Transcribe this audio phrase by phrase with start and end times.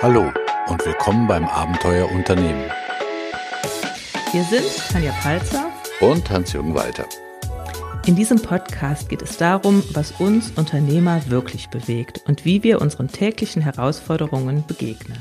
[0.00, 0.30] Hallo
[0.68, 2.70] und willkommen beim Abenteuer Unternehmen.
[4.30, 4.62] Wir sind
[4.92, 7.04] Tanja Palzer und Hans-Jürgen Walter.
[8.06, 13.08] In diesem Podcast geht es darum, was uns Unternehmer wirklich bewegt und wie wir unseren
[13.08, 15.18] täglichen Herausforderungen begegnen.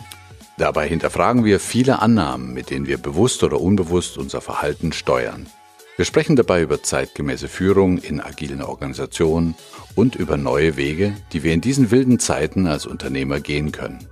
[0.60, 5.48] Dabei hinterfragen wir viele Annahmen, mit denen wir bewusst oder unbewusst unser Verhalten steuern.
[5.96, 9.56] Wir sprechen dabei über zeitgemäße Führung in agilen Organisationen
[9.96, 14.08] und über neue Wege, die wir in diesen wilden Zeiten als Unternehmer gehen können.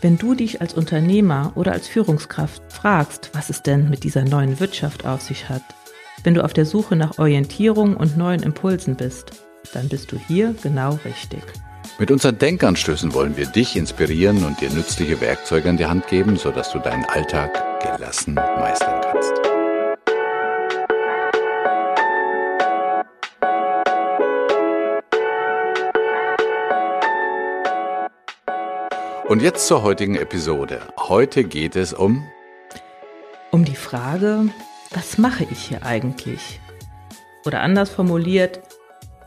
[0.00, 4.60] Wenn du dich als Unternehmer oder als Führungskraft fragst, was es denn mit dieser neuen
[4.60, 5.62] Wirtschaft auf sich hat,
[6.22, 9.32] wenn du auf der Suche nach Orientierung und neuen Impulsen bist,
[9.72, 11.42] dann bist du hier genau richtig.
[11.98, 16.36] Mit unseren Denkanstößen wollen wir dich inspirieren und dir nützliche Werkzeuge an die Hand geben,
[16.36, 19.37] sodass du deinen Alltag gelassen meistern kannst.
[29.28, 30.80] Und jetzt zur heutigen Episode.
[30.96, 32.26] Heute geht es um
[33.50, 34.48] um die Frage,
[34.90, 36.60] was mache ich hier eigentlich?
[37.44, 38.62] Oder anders formuliert,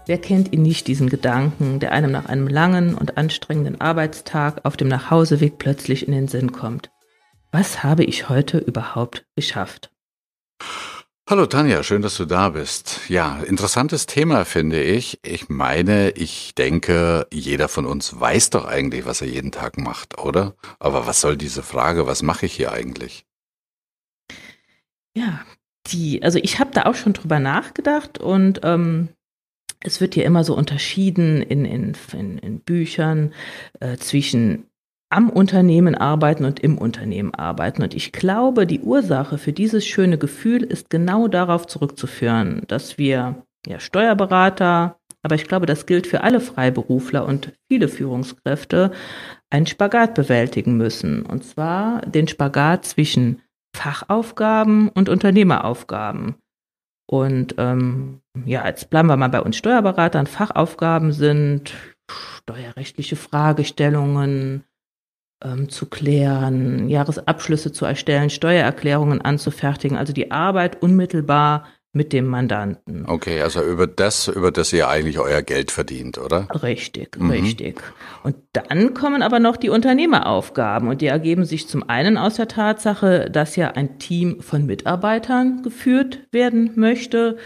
[0.08, 4.76] wer kennt ihn nicht, diesen Gedanken, der einem nach einem langen und anstrengenden Arbeitstag auf
[4.76, 6.90] dem Nachhauseweg plötzlich in den Sinn kommt?
[7.52, 9.92] Was habe ich heute überhaupt geschafft?
[11.30, 13.08] Hallo Tanja, schön, dass du da bist.
[13.08, 15.20] Ja, interessantes Thema finde ich.
[15.24, 20.18] Ich meine, ich denke, jeder von uns weiß doch eigentlich, was er jeden Tag macht,
[20.18, 20.56] oder?
[20.80, 23.26] Aber was soll diese Frage, was mache ich hier eigentlich?
[25.16, 25.46] Ja,
[25.88, 29.10] die, also ich habe da auch schon drüber nachgedacht und ähm,
[29.80, 33.34] es wird ja immer so unterschieden in, in, in, in Büchern
[33.80, 34.71] äh, zwischen
[35.12, 37.84] am Unternehmen arbeiten und im Unternehmen arbeiten.
[37.84, 43.44] Und ich glaube, die Ursache für dieses schöne Gefühl ist genau darauf zurückzuführen, dass wir
[43.68, 48.92] ja Steuerberater, aber ich glaube, das gilt für alle Freiberufler und viele Führungskräfte,
[49.50, 51.26] einen Spagat bewältigen müssen.
[51.26, 53.42] Und zwar den Spagat zwischen
[53.76, 56.36] Fachaufgaben und Unternehmeraufgaben.
[57.06, 60.26] Und ähm, ja, jetzt bleiben wir mal bei uns Steuerberatern.
[60.26, 61.74] Fachaufgaben sind
[62.10, 64.64] steuerrechtliche Fragestellungen,
[65.44, 73.06] ähm, zu klären, Jahresabschlüsse zu erstellen, Steuererklärungen anzufertigen, also die Arbeit unmittelbar mit dem Mandanten.
[73.06, 76.48] Okay, also über das, über das ihr eigentlich euer Geld verdient, oder?
[76.64, 77.32] Richtig, mhm.
[77.32, 77.82] richtig.
[78.24, 82.48] Und dann kommen aber noch die Unternehmeraufgaben und die ergeben sich zum einen aus der
[82.48, 87.38] Tatsache, dass ja ein Team von Mitarbeitern geführt werden möchte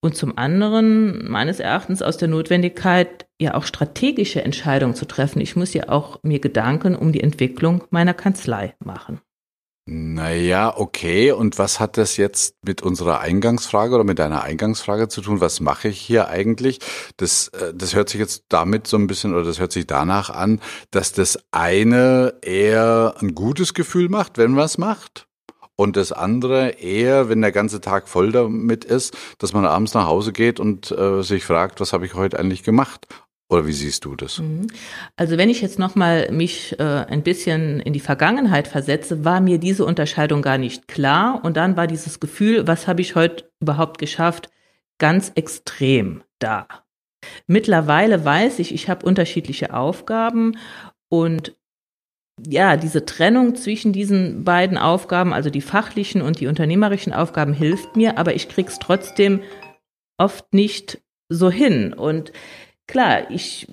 [0.00, 5.40] und zum anderen meines Erachtens aus der Notwendigkeit, ja auch strategische Entscheidungen zu treffen.
[5.40, 9.20] Ich muss ja auch mir Gedanken um die Entwicklung meiner Kanzlei machen.
[9.86, 11.32] Naja, okay.
[11.32, 15.42] Und was hat das jetzt mit unserer Eingangsfrage oder mit deiner Eingangsfrage zu tun?
[15.42, 16.78] Was mache ich hier eigentlich?
[17.18, 20.30] Das, äh, das hört sich jetzt damit so ein bisschen oder das hört sich danach
[20.30, 25.26] an, dass das eine eher ein gutes Gefühl macht, wenn man es macht
[25.76, 30.06] und das andere eher, wenn der ganze Tag voll damit ist, dass man abends nach
[30.06, 33.06] Hause geht und äh, sich fragt, was habe ich heute eigentlich gemacht?
[33.54, 34.40] Oder wie siehst du das?
[34.40, 34.66] Mhm.
[35.16, 39.40] Also wenn ich jetzt noch mal mich äh, ein bisschen in die Vergangenheit versetze, war
[39.40, 43.48] mir diese Unterscheidung gar nicht klar und dann war dieses Gefühl, was habe ich heute
[43.60, 44.50] überhaupt geschafft,
[44.98, 46.66] ganz extrem da.
[47.46, 50.58] Mittlerweile weiß ich, ich habe unterschiedliche Aufgaben
[51.08, 51.56] und
[52.44, 57.94] ja, diese Trennung zwischen diesen beiden Aufgaben, also die fachlichen und die unternehmerischen Aufgaben, hilft
[57.94, 59.42] mir, aber ich krieg's trotzdem
[60.18, 61.92] oft nicht so hin.
[61.92, 62.32] Und
[62.86, 63.66] klar, ich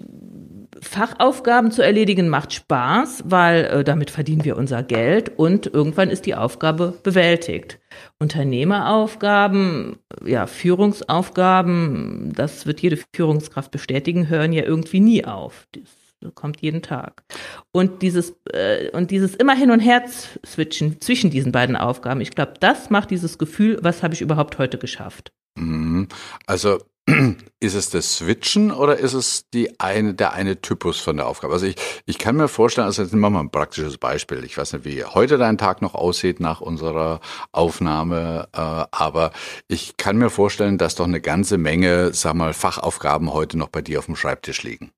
[0.82, 6.26] Fachaufgaben zu erledigen macht Spaß, weil äh, damit verdienen wir unser Geld und irgendwann ist
[6.26, 7.80] die Aufgabe bewältigt.
[8.20, 15.68] Unternehmeraufgaben, ja, Führungsaufgaben, das wird jede Führungskraft bestätigen, hören ja irgendwie nie auf.
[15.72, 17.24] Das kommt jeden Tag.
[17.72, 20.04] Und dieses, äh, und dieses immer hin und her
[20.46, 24.58] switchen zwischen diesen beiden Aufgaben, ich glaube, das macht dieses Gefühl, was habe ich überhaupt
[24.58, 25.32] heute geschafft.
[25.56, 26.08] Mhm.
[26.48, 26.80] Also
[27.60, 31.54] ist es das Switchen oder ist es die eine, der eine Typus von der Aufgabe?
[31.54, 31.76] Also ich,
[32.06, 34.44] ich kann mir vorstellen, also jetzt machen wir mal ein praktisches Beispiel.
[34.44, 37.20] Ich weiß nicht, wie heute dein Tag noch aussieht nach unserer
[37.52, 39.32] Aufnahme, äh, aber
[39.68, 43.82] ich kann mir vorstellen, dass doch eine ganze Menge, sag mal, Fachaufgaben heute noch bei
[43.82, 44.92] dir auf dem Schreibtisch liegen.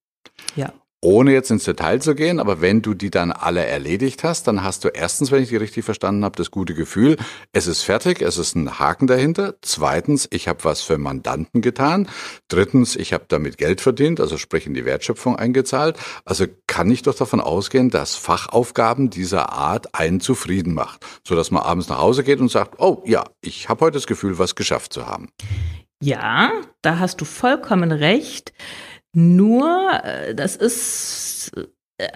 [0.56, 0.74] Ja
[1.04, 4.64] ohne jetzt ins Detail zu gehen, aber wenn du die dann alle erledigt hast, dann
[4.64, 7.18] hast du erstens, wenn ich die richtig verstanden habe, das gute Gefühl,
[7.52, 9.56] es ist fertig, es ist ein Haken dahinter.
[9.62, 12.08] Zweitens, ich habe was für Mandanten getan.
[12.48, 15.98] Drittens, ich habe damit Geld verdient, also sprich in die Wertschöpfung eingezahlt.
[16.24, 21.52] Also kann ich doch davon ausgehen, dass Fachaufgaben dieser Art einen zufrieden macht, so dass
[21.52, 24.56] man abends nach Hause geht und sagt, oh ja, ich habe heute das Gefühl, was
[24.56, 25.30] geschafft zu haben.
[26.02, 26.52] Ja,
[26.82, 28.54] da hast du vollkommen recht.
[29.16, 31.52] Nur, äh, das ist,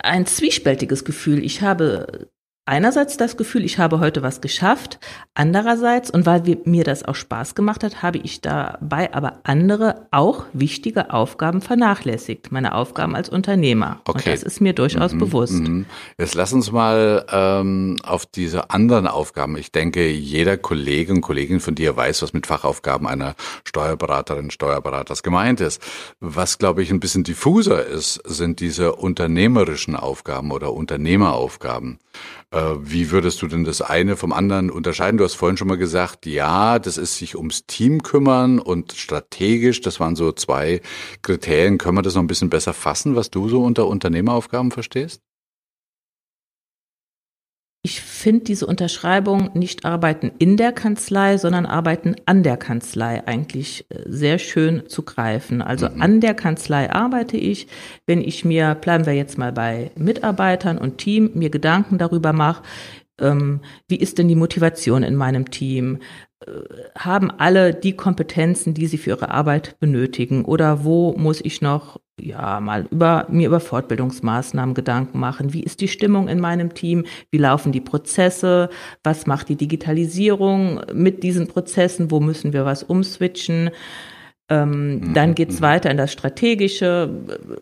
[0.01, 1.43] ein zwiespältiges Gefühl.
[1.43, 2.29] Ich habe
[2.67, 4.99] einerseits das Gefühl, ich habe heute was geschafft,
[5.33, 10.45] andererseits, und weil mir das auch Spaß gemacht hat, habe ich dabei aber andere, auch
[10.53, 14.01] wichtige Aufgaben vernachlässigt, meine Aufgaben als Unternehmer.
[14.05, 14.17] Okay.
[14.17, 15.53] Und das ist mir durchaus mhm, bewusst.
[15.53, 15.85] Mhm.
[16.17, 19.57] Jetzt lass uns mal ähm, auf diese anderen Aufgaben.
[19.57, 25.23] Ich denke, jeder Kollege und Kollegin von dir weiß, was mit Fachaufgaben einer Steuerberaterin, Steuerberaters
[25.23, 25.81] gemeint ist.
[26.19, 31.99] Was, glaube ich, ein bisschen diffuser ist, sind diese unternehmerischen Aufgaben oder Unternehmeraufgaben.
[32.51, 35.17] Äh, wie würdest du denn das eine vom anderen unterscheiden?
[35.17, 39.81] Du hast vorhin schon mal gesagt, ja, das ist sich ums Team kümmern und strategisch,
[39.81, 40.81] das waren so zwei
[41.21, 41.77] Kriterien.
[41.77, 45.26] Können wir das noch ein bisschen besser fassen, was du so unter Unternehmeraufgaben verstehst?
[47.87, 53.85] Ich finde diese Unterschreibung nicht arbeiten in der Kanzlei, sondern arbeiten an der Kanzlei eigentlich
[53.87, 55.61] äh, sehr schön zu greifen.
[55.61, 56.01] Also mhm.
[56.01, 57.67] an der Kanzlei arbeite ich,
[58.05, 62.61] wenn ich mir, bleiben wir jetzt mal bei Mitarbeitern und Team, mir Gedanken darüber mache,
[63.21, 65.99] ähm, wie ist denn die Motivation in meinem Team?
[66.45, 66.51] Äh,
[66.99, 70.43] haben alle die Kompetenzen, die sie für ihre Arbeit benötigen?
[70.43, 75.53] Oder wo muss ich noch ja mal über mir über Fortbildungsmaßnahmen Gedanken machen?
[75.53, 77.05] Wie ist die Stimmung in meinem Team?
[77.31, 78.69] Wie laufen die Prozesse?
[79.03, 82.11] Was macht die Digitalisierung mit diesen Prozessen?
[82.11, 83.71] Wo müssen wir was umswitchen?
[84.49, 85.13] Ähm, mhm.
[85.13, 85.63] Dann geht's mhm.
[85.63, 87.09] weiter in das Strategische.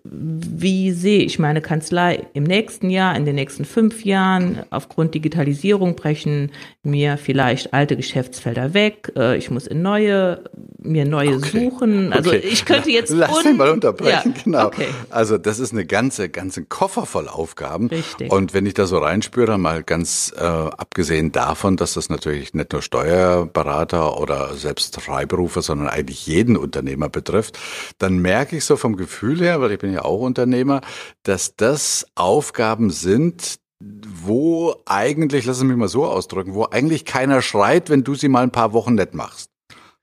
[0.04, 4.64] Wie sehe ich meine Kanzlei im nächsten Jahr, in den nächsten fünf Jahren?
[4.70, 6.52] Aufgrund Digitalisierung brechen
[6.84, 9.12] mir vielleicht alte Geschäftsfelder weg.
[9.16, 10.44] Äh, ich muss in neue,
[10.78, 11.60] mir neue okay.
[11.60, 12.14] suchen.
[12.14, 12.42] Also okay.
[12.44, 13.10] ich könnte jetzt.
[13.12, 14.44] Lass mich mal unterbrechen, ja.
[14.44, 14.68] genau.
[14.68, 14.88] Okay.
[15.10, 17.88] Also das ist eine ganze, ganze Koffer voll Aufgaben.
[17.88, 18.32] Richtig.
[18.32, 22.74] Und wenn ich da so reinspüre, mal ganz äh, abgesehen davon, dass das natürlich nicht
[22.74, 27.58] nur Steuerberater oder selbst Freiberufer, sondern eigentlich jeden Unternehmer betrifft,
[27.98, 30.82] dann merke ich so vom Gefühl her, weil ich bin ja auch Unternehmer,
[31.24, 37.42] dass das Aufgaben sind, wo eigentlich, lass es mich mal so ausdrücken, wo eigentlich keiner
[37.42, 39.50] schreit, wenn du sie mal ein paar Wochen nicht machst.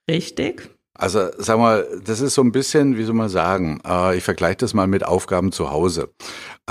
[0.09, 0.71] Richtig.
[0.95, 4.59] Also sag mal, das ist so ein bisschen, wie soll man sagen, äh, ich vergleiche
[4.59, 6.11] das mal mit Aufgaben zu Hause.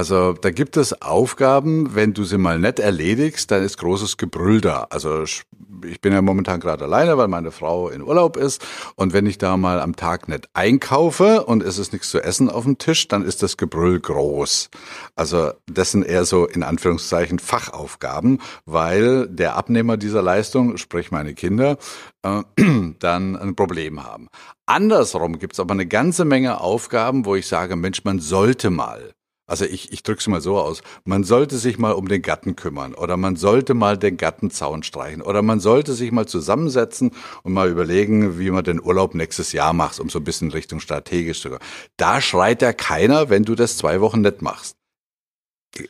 [0.02, 4.60] Also da gibt es Aufgaben, wenn du sie mal nicht erledigst, dann ist großes Gebrüll
[4.60, 4.88] da.
[4.90, 8.66] Also ich bin ja momentan gerade alleine, weil meine Frau in Urlaub ist.
[8.96, 12.50] Und wenn ich da mal am Tag nicht einkaufe und es ist nichts zu essen
[12.50, 14.72] auf dem Tisch, dann ist das Gebrüll groß.
[15.16, 21.36] Also das sind eher so in Anführungszeichen Fachaufgaben, weil der Abnehmer dieser Leistung, sprich meine
[21.36, 21.78] Kinder,
[22.24, 22.42] äh,
[22.98, 24.30] dann ein Problem haben.
[24.66, 29.14] Andersrum gibt es aber eine ganze Menge Aufgaben, wo ich sage, Mensch, man sollte mal
[29.52, 32.56] also ich, ich drücke es mal so aus, man sollte sich mal um den Gatten
[32.56, 37.12] kümmern oder man sollte mal den Gattenzaun streichen oder man sollte sich mal zusammensetzen
[37.44, 40.80] und mal überlegen, wie man den Urlaub nächstes Jahr macht, um so ein bisschen Richtung
[40.80, 41.60] strategisch zu gehen.
[41.98, 44.81] Da schreit ja keiner, wenn du das zwei Wochen nicht machst.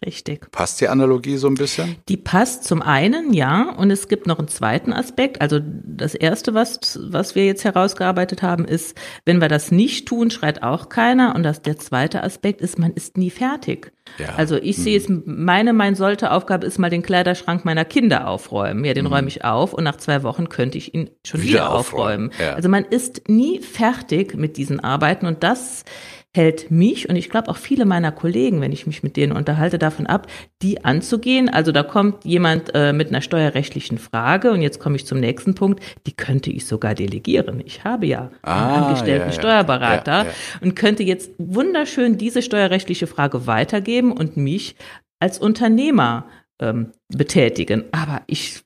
[0.06, 0.51] Richtig.
[0.51, 1.95] Passt die Analogie so ein bisschen?
[2.07, 3.72] Die passt zum einen, ja.
[3.72, 5.42] Und es gibt noch einen zweiten Aspekt.
[5.42, 8.95] Also das erste, was, was wir jetzt herausgearbeitet haben, ist,
[9.25, 11.36] wenn wir das nicht tun, schreit auch keiner.
[11.36, 13.92] Und das, der zweite Aspekt ist, man ist nie fertig.
[14.18, 14.36] Ja.
[14.36, 15.24] Also ich sehe es, hm.
[15.25, 18.86] meine, mein sollte Aufgabe ist mal den Kleiderschrank meiner Kinder aufräumen.
[18.86, 19.13] Ja, den mhm.
[19.13, 22.30] räume ich auf und nach zwei Wochen könnte ich ihn schon wieder, wieder aufräumen.
[22.30, 22.50] aufräumen.
[22.50, 22.54] Ja.
[22.56, 25.86] Also man ist nie fertig mit diesen Arbeiten und das
[26.33, 29.77] hält mich und ich glaube auch viele meiner Kollegen, wenn ich mich mit denen unterhalte,
[29.77, 30.27] davon ab,
[30.62, 31.50] die anzugehen.
[31.50, 35.56] Also da kommt jemand äh, mit einer steuerrechtlichen Frage und jetzt komme ich zum nächsten
[35.56, 37.62] Punkt, die könnte ich sogar delegieren.
[37.65, 39.39] Ich habe ja ah, einen angestellten ja, ja.
[39.39, 44.75] Steuerberater ja, und könnte jetzt wunderschön diese steuerrechtliche Frage weitergeben und mich
[45.20, 46.25] als Unternehmer
[46.62, 47.84] ähm, betätigen.
[47.91, 48.62] Aber ich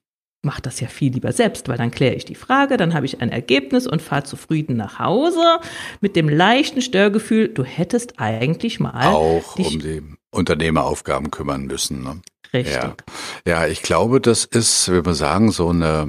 [0.46, 3.22] mache das ja viel lieber selbst, weil dann kläre ich die Frage, dann habe ich
[3.22, 5.60] ein Ergebnis und fahre zufrieden nach Hause
[6.02, 12.04] mit dem leichten Störgefühl, du hättest eigentlich mal auch um die Unternehmeraufgaben kümmern müssen.
[12.04, 12.22] Ne?
[12.54, 12.76] Richtig.
[12.76, 12.96] Ja.
[13.46, 16.08] ja, ich glaube, das ist, würde man sagen, so eine,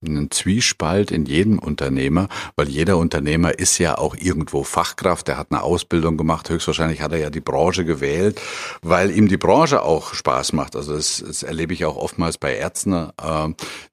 [0.00, 5.38] mm, ein Zwiespalt in jedem Unternehmer, weil jeder Unternehmer ist ja auch irgendwo Fachkraft, der
[5.38, 8.40] hat eine Ausbildung gemacht, höchstwahrscheinlich hat er ja die Branche gewählt,
[8.82, 10.76] weil ihm die Branche auch Spaß macht.
[10.76, 13.48] Also das, das erlebe ich auch oftmals bei Ärzten, äh,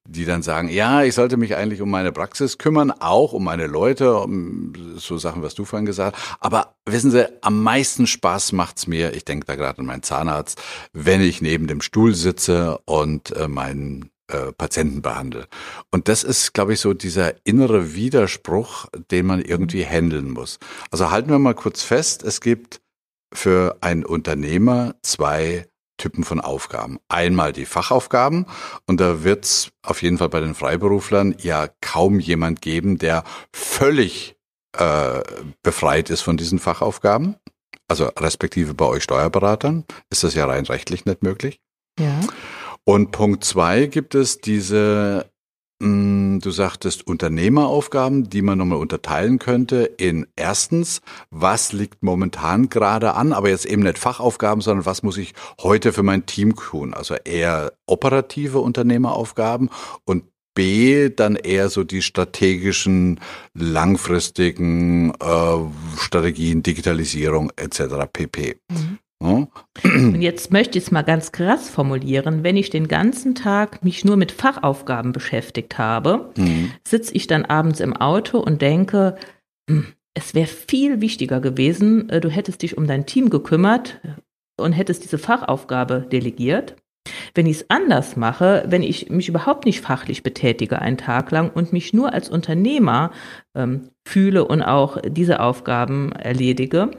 [0.08, 3.68] die dann sagen, ja, ich sollte mich eigentlich um meine Praxis kümmern, auch um meine
[3.68, 6.38] Leute, um so Sachen, was du vorhin gesagt hast.
[6.40, 10.62] Aber wissen Sie, am meisten Spaß macht's mir, ich denke da gerade an meinen Zahnarzt,
[10.94, 15.48] wenn ich neben dem Stuhl sitze und äh, meinen äh, Patienten behandle.
[15.92, 20.60] Und das ist, glaube ich, so dieser innere Widerspruch, den man irgendwie handeln muss.
[20.92, 22.82] Also halten wir mal kurz fest, es gibt
[23.34, 25.68] für einen Unternehmer zwei
[25.98, 27.00] Typen von Aufgaben.
[27.08, 28.48] Einmal die Fachaufgaben
[28.86, 34.36] und da wird's auf jeden Fall bei den Freiberuflern ja kaum jemand geben, der völlig
[34.78, 35.22] äh,
[35.64, 37.36] befreit ist von diesen Fachaufgaben.
[37.88, 41.62] Also respektive bei euch Steuerberatern ist das ja rein rechtlich nicht möglich.
[42.00, 42.20] Ja.
[42.86, 45.30] Und Punkt zwei gibt es diese,
[45.80, 51.02] mh, mm, du sagtest Unternehmeraufgaben, die man nochmal unterteilen könnte in erstens,
[51.32, 55.94] was liegt momentan gerade an, aber jetzt eben nicht Fachaufgaben, sondern was muss ich heute
[55.94, 56.94] für mein Team tun?
[56.94, 59.70] Also eher operative Unternehmeraufgaben
[60.04, 63.20] und B dann eher so die strategischen,
[63.54, 68.08] langfristigen äh, Strategien, Digitalisierung etc.
[68.12, 68.58] pp.
[68.72, 69.00] Mhm.
[69.84, 72.44] Und jetzt möchte ich es mal ganz krass formulieren.
[72.44, 76.72] Wenn ich den ganzen Tag mich nur mit Fachaufgaben beschäftigt habe, mhm.
[76.86, 79.16] sitze ich dann abends im Auto und denke,
[79.70, 84.00] hm, es wäre viel wichtiger gewesen, äh, du hättest dich um dein Team gekümmert
[84.58, 86.76] und hättest diese Fachaufgabe delegiert.
[87.36, 91.52] Wenn ich es anders mache, wenn ich mich überhaupt nicht fachlich betätige einen Tag lang
[91.52, 93.12] und mich nur als Unternehmer
[93.54, 96.90] ähm, fühle und auch diese Aufgaben erledige,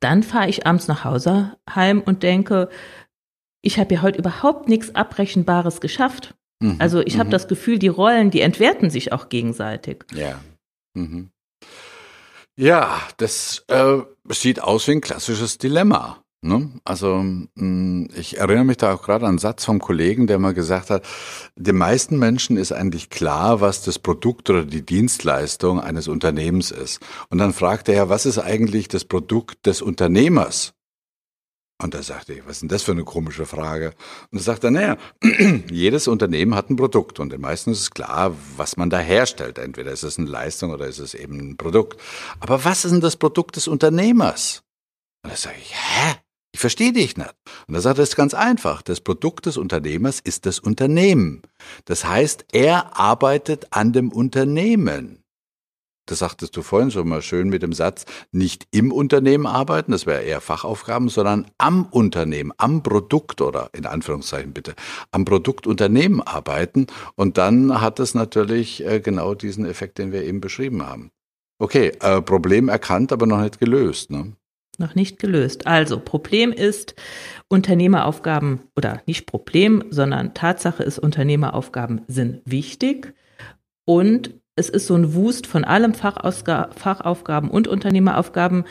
[0.00, 2.68] dann fahre ich abends nach Hause heim und denke,
[3.62, 6.34] ich habe ja heute überhaupt nichts Abrechenbares geschafft.
[6.60, 7.32] Mhm, also ich habe mhm.
[7.32, 10.04] das Gefühl, die Rollen, die entwerten sich auch gegenseitig.
[10.12, 10.40] Ja.
[10.94, 11.30] Mhm.
[12.56, 16.23] Ja, das äh, sieht aus wie ein klassisches Dilemma.
[16.44, 16.68] Ne?
[16.84, 17.24] Also
[17.54, 20.90] mm, ich erinnere mich da auch gerade an einen Satz vom Kollegen, der mal gesagt
[20.90, 21.02] hat,
[21.56, 27.00] den meisten Menschen ist eigentlich klar, was das Produkt oder die Dienstleistung eines Unternehmens ist.
[27.30, 30.74] Und dann fragte er, was ist eigentlich das Produkt des Unternehmers?
[31.82, 33.94] Und da sagte ich, was ist denn das für eine komische Frage?
[34.30, 34.96] Und da sagte er, naja,
[35.70, 39.56] jedes Unternehmen hat ein Produkt und den meisten ist es klar, was man da herstellt.
[39.56, 41.98] Entweder ist es eine Leistung oder ist es eben ein Produkt.
[42.38, 44.62] Aber was ist denn das Produkt des Unternehmers?
[45.22, 46.16] Und da sage ich, hä?
[46.54, 47.34] Ich verstehe dich nicht.
[47.66, 48.80] Und er sagt, das ist ganz einfach.
[48.80, 51.42] Das Produkt des Unternehmers ist das Unternehmen.
[51.84, 55.24] Das heißt, er arbeitet an dem Unternehmen.
[56.06, 60.06] Das sagtest du vorhin schon mal schön mit dem Satz, nicht im Unternehmen arbeiten, das
[60.06, 64.76] wäre eher Fachaufgaben, sondern am Unternehmen, am Produkt oder in Anführungszeichen bitte,
[65.10, 66.86] am Produktunternehmen arbeiten.
[67.16, 71.10] Und dann hat es natürlich äh, genau diesen Effekt, den wir eben beschrieben haben.
[71.58, 74.12] Okay, äh, Problem erkannt, aber noch nicht gelöst.
[74.12, 74.36] Ne?
[74.78, 75.66] Noch nicht gelöst.
[75.66, 76.94] Also Problem ist,
[77.48, 83.14] Unternehmeraufgaben oder nicht Problem, sondern Tatsache ist, Unternehmeraufgaben sind wichtig
[83.84, 88.64] und es ist so ein Wust von allem Fachausga Fachaufgaben und Unternehmeraufgaben.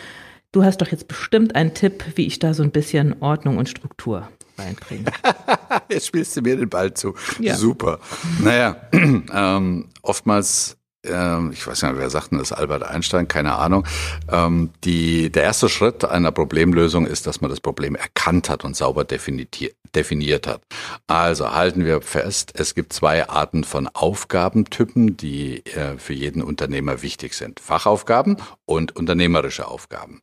[0.51, 3.69] Du hast doch jetzt bestimmt einen Tipp, wie ich da so ein bisschen Ordnung und
[3.69, 5.05] Struktur reinbringe.
[5.89, 7.15] jetzt spielst du mir den Ball zu.
[7.39, 7.55] Ja.
[7.55, 7.99] Super.
[8.41, 13.85] Naja, ähm, oftmals ähm, ich weiß nicht, wer sagt denn das, Albert Einstein, keine Ahnung.
[14.31, 18.75] Ähm, die, der erste Schritt einer Problemlösung ist, dass man das Problem erkannt hat und
[18.75, 20.61] sauber definiert hat.
[21.07, 27.01] Also halten wir fest, es gibt zwei Arten von Aufgabentypen, die äh, für jeden Unternehmer
[27.01, 27.59] wichtig sind.
[27.59, 30.21] Fachaufgaben und unternehmerische Aufgaben.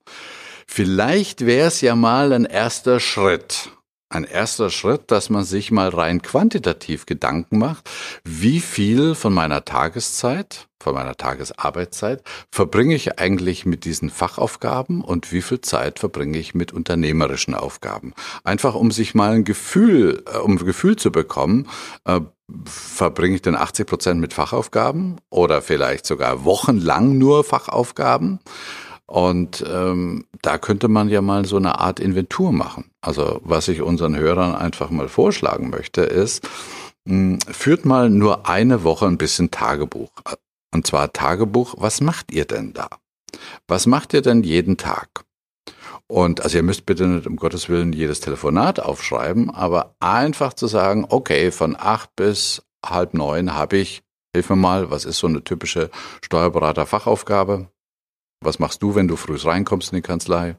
[0.67, 3.71] Vielleicht wäre es ja mal ein erster Schritt,
[4.11, 7.89] ein erster Schritt, dass man sich mal rein quantitativ Gedanken macht,
[8.25, 15.31] wie viel von meiner Tageszeit, von meiner Tagesarbeitszeit verbringe ich eigentlich mit diesen Fachaufgaben und
[15.31, 18.15] wie viel Zeit verbringe ich mit unternehmerischen Aufgaben.
[18.43, 21.69] Einfach um sich mal ein Gefühl, äh, um ein Gefühl zu bekommen,
[22.05, 22.21] äh,
[22.65, 28.41] verbringe ich denn 80 Prozent mit Fachaufgaben oder vielleicht sogar wochenlang nur Fachaufgaben?
[29.11, 32.93] Und ähm, da könnte man ja mal so eine Art Inventur machen.
[33.01, 36.49] Also was ich unseren Hörern einfach mal vorschlagen möchte, ist,
[37.07, 40.13] mh, hm, führt mal nur eine Woche ein bisschen Tagebuch.
[40.73, 42.89] Und zwar Tagebuch, was macht ihr denn da?
[43.67, 45.25] Was macht ihr denn jeden Tag?
[46.07, 50.69] Und also ihr müsst bitte nicht um Gottes Willen jedes Telefonat aufschreiben, aber einfach zu
[50.69, 54.03] sagen, okay, von acht bis halb neun habe ich,
[54.33, 55.91] hilf mir mal, was ist so eine typische
[56.23, 57.67] Steuerberater-Fachaufgabe?
[58.43, 60.57] Was machst du, wenn du früh reinkommst in die Kanzlei?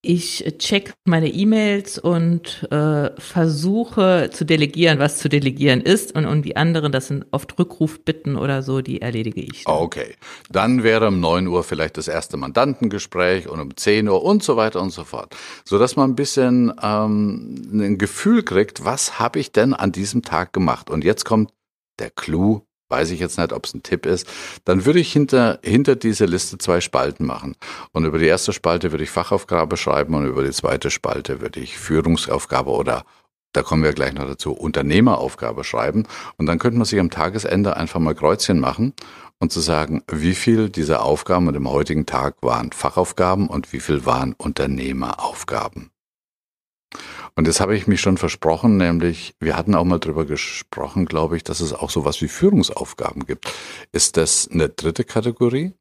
[0.00, 6.14] Ich check meine E-Mails und äh, versuche zu delegieren, was zu delegieren ist.
[6.14, 9.64] Und, und die anderen, das sind oft Rückrufbitten oder so, die erledige ich.
[9.64, 9.74] Dann.
[9.74, 10.14] Okay.
[10.50, 14.56] Dann wäre um 9 Uhr vielleicht das erste Mandantengespräch und um 10 Uhr und so
[14.56, 15.34] weiter und so fort.
[15.64, 20.52] Sodass man ein bisschen ähm, ein Gefühl kriegt, was habe ich denn an diesem Tag
[20.52, 20.90] gemacht?
[20.90, 21.52] Und jetzt kommt
[21.98, 24.26] der Clou weiß ich jetzt nicht, ob es ein Tipp ist,
[24.64, 27.56] dann würde ich hinter, hinter diese Liste zwei Spalten machen.
[27.92, 31.60] Und über die erste Spalte würde ich Fachaufgabe schreiben und über die zweite Spalte würde
[31.60, 33.04] ich Führungsaufgabe oder
[33.52, 36.06] da kommen wir gleich noch dazu, Unternehmeraufgabe schreiben.
[36.36, 38.92] Und dann könnte man sich am Tagesende einfach mal Kreuzchen machen
[39.38, 43.80] und zu sagen, wie viel dieser Aufgaben an dem heutigen Tag waren Fachaufgaben und wie
[43.80, 45.90] viel waren Unternehmeraufgaben.
[47.38, 51.36] Und das habe ich mich schon versprochen, nämlich wir hatten auch mal drüber gesprochen, glaube
[51.36, 53.46] ich, dass es auch sowas wie Führungsaufgaben gibt.
[53.92, 55.72] Ist das eine dritte Kategorie?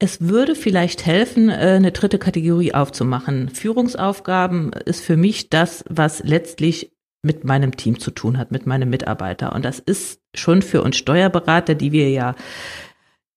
[0.00, 3.48] Es würde vielleicht helfen, äh, eine dritte Kategorie aufzumachen.
[3.50, 6.90] Führungsaufgaben ist für mich das, was letztlich
[7.22, 9.52] mit meinem Team zu tun hat, mit meinem Mitarbeiter.
[9.52, 12.34] Und das ist schon für uns Steuerberater, die wir ja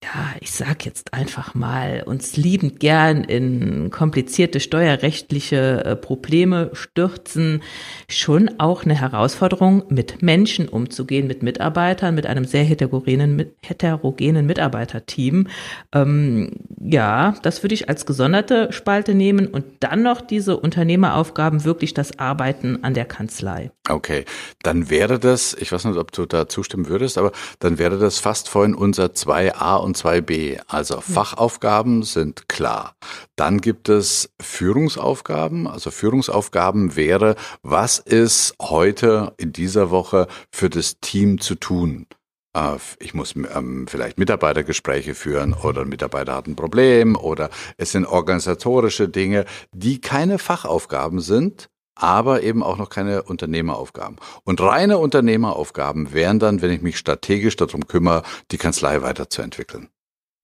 [0.03, 7.63] ja, ich sag jetzt einfach mal, uns liebend gern in komplizierte steuerrechtliche äh, Probleme stürzen,
[8.07, 15.47] schon auch eine Herausforderung, mit Menschen umzugehen, mit Mitarbeitern, mit einem sehr heterogenen, heterogenen Mitarbeiterteam.
[15.91, 21.95] Ähm, ja, das würde ich als gesonderte Spalte nehmen und dann noch diese Unternehmeraufgaben, wirklich
[21.95, 23.71] das Arbeiten an der Kanzlei.
[23.89, 24.25] Okay,
[24.61, 28.19] dann wäre das, ich weiß nicht, ob du da zustimmen würdest, aber dann wäre das
[28.19, 30.59] fast vorhin unser 2a und 2b.
[30.67, 32.95] Also Fachaufgaben sind klar.
[33.35, 35.65] Dann gibt es Führungsaufgaben.
[35.65, 42.05] Also Führungsaufgaben wäre, was ist heute in dieser Woche für das Team zu tun?
[42.53, 47.93] Äh, ich muss ähm, vielleicht Mitarbeitergespräche führen oder ein Mitarbeiter hat ein Problem oder es
[47.93, 54.17] sind organisatorische Dinge, die keine Fachaufgaben sind, aber eben auch noch keine Unternehmeraufgaben.
[54.43, 59.89] Und reine Unternehmeraufgaben wären dann, wenn ich mich strategisch darum kümmere, die Kanzlei weiterzuentwickeln.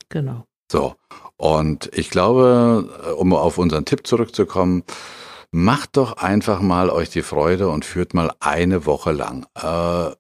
[0.10, 0.45] Genau.
[0.72, 0.95] So.
[1.38, 4.83] Und ich glaube, äh, um auf unseren Tipp zurückzukommen,
[5.51, 9.45] macht doch einfach mal euch die Freude und führt mal eine Woche lang.
[9.55, 10.12] Äh,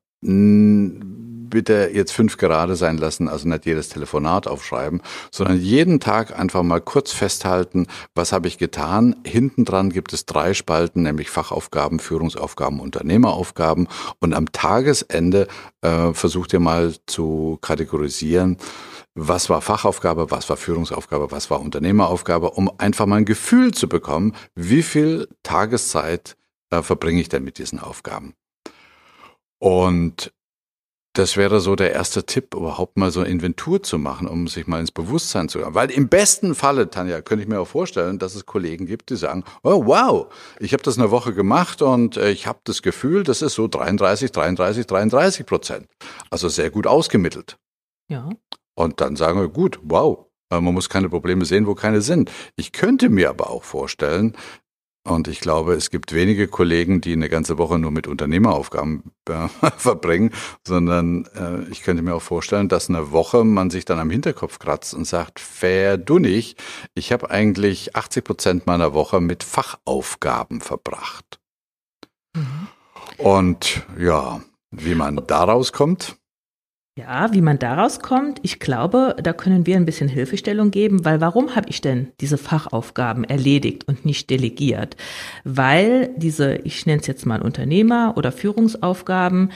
[1.53, 6.63] bitte jetzt fünf gerade sein lassen, also nicht jedes Telefonat aufschreiben, sondern jeden Tag einfach
[6.63, 9.15] mal kurz festhalten, was habe ich getan.
[9.23, 13.87] Hinten dran gibt es drei Spalten, nämlich Fachaufgaben, Führungsaufgaben, Unternehmeraufgaben.
[14.19, 15.47] Und am Tagesende
[15.81, 18.57] äh, versucht ihr mal zu kategorisieren,
[19.13, 23.87] was war Fachaufgabe, was war Führungsaufgabe, was war Unternehmeraufgabe, um einfach mal ein Gefühl zu
[23.87, 26.35] bekommen, wie viel Tageszeit
[26.71, 28.33] äh, verbringe ich denn mit diesen Aufgaben.
[29.59, 30.33] Und
[31.13, 34.65] das wäre so der erste Tipp, überhaupt mal so eine Inventur zu machen, um sich
[34.65, 35.75] mal ins Bewusstsein zu kommen.
[35.75, 39.15] Weil im besten Falle, Tanja, könnte ich mir auch vorstellen, dass es Kollegen gibt, die
[39.15, 43.23] sagen, oh wow, ich habe das eine Woche gemacht und äh, ich habe das Gefühl,
[43.23, 45.87] das ist so 33, 33, 33 Prozent.
[46.31, 47.57] Also sehr gut ausgemittelt.
[48.09, 48.29] Ja.
[48.75, 52.31] Und dann sagen wir, gut, wow, äh, man muss keine Probleme sehen, wo keine sind.
[52.55, 54.35] Ich könnte mir aber auch vorstellen,
[55.05, 59.47] und ich glaube, es gibt wenige Kollegen, die eine ganze Woche nur mit Unternehmeraufgaben äh,
[59.77, 60.31] verbringen,
[60.65, 64.59] sondern äh, ich könnte mir auch vorstellen, dass eine Woche man sich dann am Hinterkopf
[64.59, 66.55] kratzt und sagt, verdunnig,
[66.95, 71.39] ich habe eigentlich 80 Prozent meiner Woche mit Fachaufgaben verbracht.
[72.35, 72.67] Mhm.
[73.17, 76.17] Und ja, wie man daraus kommt,
[76.95, 81.21] ja, wie man daraus kommt, ich glaube, da können wir ein bisschen Hilfestellung geben, weil
[81.21, 84.95] warum habe ich denn diese Fachaufgaben erledigt und nicht delegiert?
[85.43, 89.51] Weil diese, ich nenne es jetzt mal Unternehmer oder Führungsaufgaben,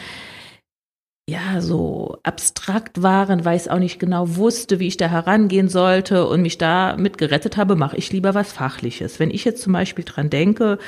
[1.29, 5.67] ja, so abstrakt waren, weil ich es auch nicht genau wusste, wie ich da herangehen
[5.67, 9.19] sollte und mich da mit gerettet habe, mache ich lieber was Fachliches.
[9.19, 10.79] Wenn ich jetzt zum Beispiel dran denke,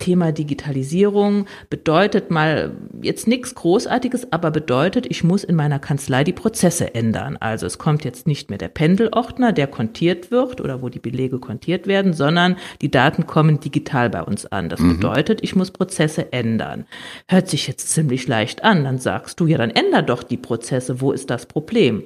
[0.00, 6.32] Thema Digitalisierung bedeutet mal jetzt nichts Großartiges, aber bedeutet, ich muss in meiner Kanzlei die
[6.32, 7.36] Prozesse ändern.
[7.38, 11.38] Also es kommt jetzt nicht mehr der Pendelordner, der kontiert wird oder wo die Belege
[11.38, 14.68] kontiert werden, sondern die Daten kommen digital bei uns an.
[14.68, 14.96] Das mhm.
[14.96, 16.86] bedeutet, ich muss Prozesse ändern.
[17.28, 18.82] Hört sich jetzt ziemlich leicht an.
[18.82, 21.00] Dann sagst du, ja, dann änder doch die Prozesse.
[21.00, 22.02] Wo ist das Problem?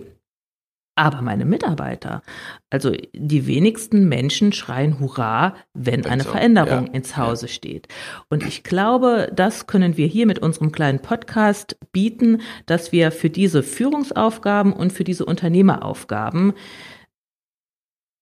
[0.97, 2.23] Aber meine Mitarbeiter,
[2.71, 6.93] also die wenigsten Menschen schreien Hurra, wenn eine Veränderung ja.
[6.93, 7.53] ins Hause ja.
[7.53, 7.89] steht.
[8.29, 13.31] Und ich glaube, das können wir hier mit unserem kleinen Podcast bieten, dass wir für
[13.31, 16.55] diese Führungsaufgaben und für diese Unternehmeraufgaben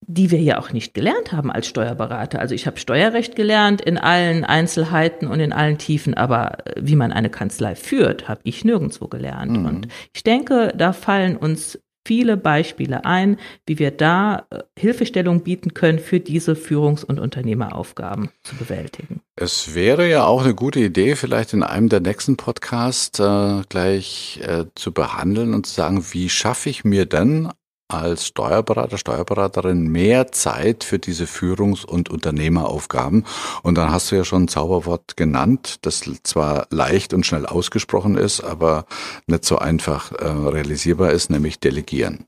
[0.06, 2.40] die wir ja auch nicht gelernt haben als Steuerberater.
[2.40, 7.12] Also ich habe Steuerrecht gelernt in allen Einzelheiten und in allen Tiefen, aber wie man
[7.12, 9.58] eine Kanzlei führt, habe ich nirgendwo gelernt.
[9.58, 9.66] Mhm.
[9.66, 15.74] Und ich denke, da fallen uns viele Beispiele ein, wie wir da äh, Hilfestellung bieten
[15.74, 19.20] können, für diese Führungs- und Unternehmeraufgaben zu bewältigen.
[19.36, 24.40] Es wäre ja auch eine gute Idee, vielleicht in einem der nächsten Podcasts äh, gleich
[24.42, 27.50] äh, zu behandeln und zu sagen, wie schaffe ich mir denn
[27.92, 33.24] als Steuerberater, Steuerberaterin mehr Zeit für diese Führungs- und Unternehmeraufgaben.
[33.62, 38.16] Und dann hast du ja schon ein Zauberwort genannt, das zwar leicht und schnell ausgesprochen
[38.16, 38.86] ist, aber
[39.26, 42.26] nicht so einfach äh, realisierbar ist, nämlich delegieren.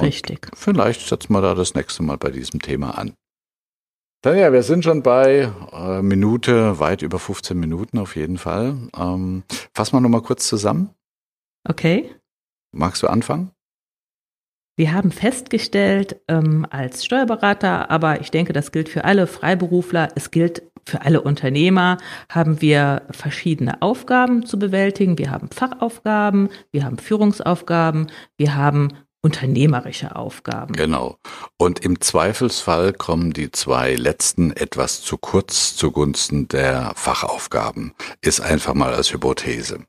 [0.00, 0.46] Richtig.
[0.50, 3.14] Und vielleicht setzen wir da das nächste Mal bei diesem Thema an.
[4.22, 8.76] Tanja, wir sind schon bei äh, Minute, weit über 15 Minuten auf jeden Fall.
[8.96, 9.42] Ähm,
[9.74, 10.90] fassen wir nochmal kurz zusammen.
[11.68, 12.14] Okay.
[12.72, 13.51] Magst du anfangen?
[14.76, 20.30] Wir haben festgestellt, ähm, als Steuerberater, aber ich denke, das gilt für alle Freiberufler, es
[20.30, 25.18] gilt für alle Unternehmer, haben wir verschiedene Aufgaben zu bewältigen.
[25.18, 28.88] Wir haben Fachaufgaben, wir haben Führungsaufgaben, wir haben
[29.22, 30.72] unternehmerische Aufgaben.
[30.72, 31.16] Genau.
[31.56, 37.94] Und im Zweifelsfall kommen die zwei letzten etwas zu kurz zugunsten der Fachaufgaben.
[38.20, 39.84] Ist einfach mal als Hypothese.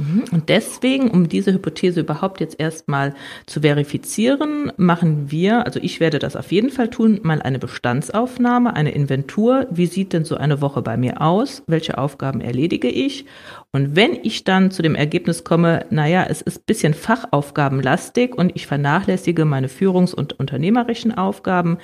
[0.00, 0.24] Mhm.
[0.32, 3.14] Und deswegen, um diese Hypothese überhaupt jetzt erstmal
[3.46, 8.74] zu verifizieren, machen wir, also ich werde das auf jeden Fall tun, mal eine Bestandsaufnahme,
[8.74, 9.66] eine Inventur.
[9.70, 11.62] Wie sieht denn so eine Woche bei mir aus?
[11.66, 13.26] Welche Aufgaben erledige ich?
[13.72, 18.66] Und wenn ich dann zu dem Ergebnis komme, naja, es ist bisschen fachaufgabenlastig und ich
[18.66, 21.78] vernachlässige meine führungs- und unternehmerischen Aufgaben,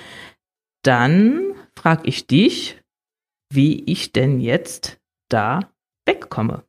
[0.83, 2.81] dann frage ich dich,
[3.53, 4.99] wie ich denn jetzt
[5.29, 5.61] da
[6.07, 6.65] wegkomme.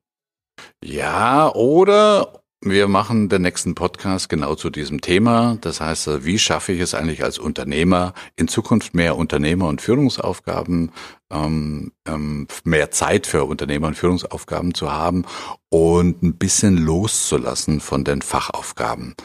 [0.87, 5.57] Ja, oder wir machen den nächsten Podcast genau zu diesem Thema.
[5.59, 10.93] Das heißt, wie schaffe ich es eigentlich als Unternehmer, in Zukunft mehr Unternehmer- und Führungsaufgaben,
[11.29, 15.25] ähm, ähm, mehr Zeit für Unternehmer- und Führungsaufgaben zu haben
[15.67, 19.15] und ein bisschen loszulassen von den Fachaufgaben.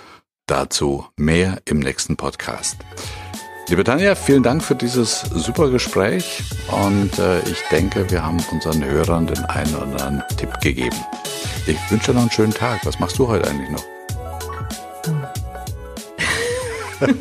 [0.47, 2.79] Dazu mehr im nächsten Podcast.
[3.69, 8.85] Liebe Tanja, vielen Dank für dieses super Gespräch und äh, ich denke, wir haben unseren
[8.85, 10.97] Hörern den einen oder anderen Tipp gegeben.
[11.67, 12.85] Ich wünsche dir noch einen schönen Tag.
[12.85, 13.92] Was machst du heute eigentlich noch?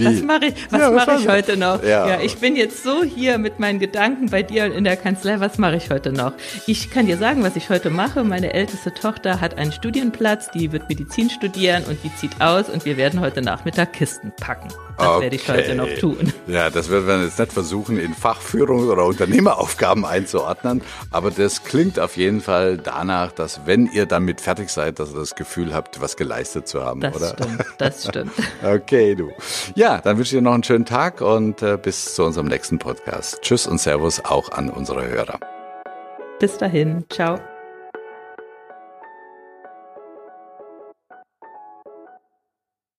[0.00, 0.06] Wie?
[0.06, 1.82] Was mache ich, was ja, mache ich heute noch?
[1.82, 2.08] Ja.
[2.08, 2.20] ja.
[2.20, 5.40] ich bin jetzt so hier mit meinen Gedanken bei dir in der Kanzlei.
[5.40, 6.32] Was mache ich heute noch?
[6.66, 8.24] Ich kann dir sagen, was ich heute mache.
[8.24, 12.84] Meine älteste Tochter hat einen Studienplatz, die wird Medizin studieren und die zieht aus und
[12.84, 14.68] wir werden heute Nachmittag Kisten packen.
[14.96, 15.22] Das okay.
[15.22, 16.32] werde ich heute noch tun.
[16.46, 21.98] Ja, das werden wir jetzt nicht versuchen, in Fachführung oder Unternehmeraufgaben einzuordnen, aber das klingt
[21.98, 26.00] auf jeden Fall danach, dass wenn ihr damit fertig seid, dass ihr das Gefühl habt,
[26.00, 27.32] was geleistet zu haben, das oder?
[27.32, 28.32] Das stimmt, das stimmt.
[28.62, 29.30] okay, du.
[29.74, 32.78] Ja, dann wünsche ich dir noch einen schönen Tag und äh, bis zu unserem nächsten
[32.78, 33.40] Podcast.
[33.42, 35.38] Tschüss und Servus auch an unsere Hörer.
[36.38, 37.38] Bis dahin, ciao.